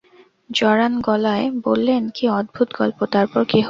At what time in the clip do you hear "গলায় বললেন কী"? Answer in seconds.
1.01-2.23